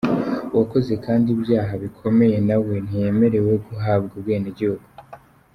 [0.53, 4.85] Uwakoze kandi ibyaha bikomeye na we ntiyemerewe guhabwa ubwenegihugu.